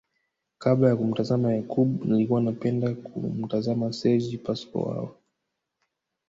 [0.57, 5.15] Kabla ya kumtazama Yakub nilikuwa napenda kumtazama Sergi Paschal Wawa